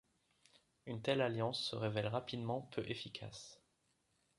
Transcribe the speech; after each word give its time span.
Une 0.87 1.03
telle 1.03 1.21
alliance 1.21 1.63
se 1.63 1.75
révèle 1.75 2.07
rapidement 2.07 2.61
peu 2.71 2.83
efficace. 2.89 3.61